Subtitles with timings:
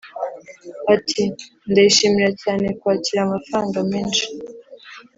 [0.95, 1.23] Ati
[1.63, 4.25] "Nabyishimira cyane kwakira amafaranga menshi